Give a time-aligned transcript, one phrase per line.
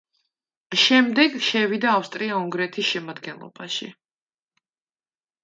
[0.83, 3.93] შემდეგ შევიდა ავსტრია-უნგრეთის შემადგენლობაში.